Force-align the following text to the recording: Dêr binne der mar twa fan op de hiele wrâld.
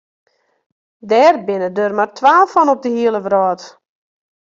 Dêr 1.09 1.35
binne 1.45 1.69
der 1.75 1.91
mar 1.97 2.09
twa 2.17 2.35
fan 2.51 2.71
op 2.73 2.79
de 2.83 2.89
hiele 2.95 3.19
wrâld. 3.25 3.61